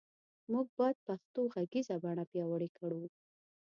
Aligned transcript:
مونږ 0.51 0.67
باد 0.77 0.95
پښتو 1.07 1.41
غږیزه 1.53 1.95
بڼه 2.03 2.23
پیاوړی 2.31 2.69
کړو 2.77 3.03